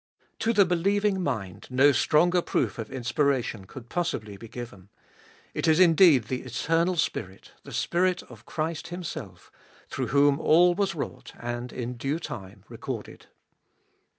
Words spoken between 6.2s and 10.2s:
the Eternal Spirit, the Spirit of Christ Himself, through